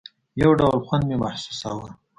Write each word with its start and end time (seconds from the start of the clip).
يو 0.41 0.51
ډول 0.59 0.79
خوند 0.85 1.03
مې 1.09 1.15
محسوساوه. 1.23 1.89